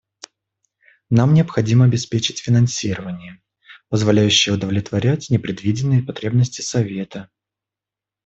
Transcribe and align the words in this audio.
Нам 1.11 1.35
необходимо 1.35 1.85
обеспечить 1.85 2.39
финансирование, 2.39 3.39
позволяющее 3.89 4.55
удовлетворять 4.55 5.29
непредвиденные 5.29 6.01
потребности 6.01 6.61
Совета. 6.61 7.29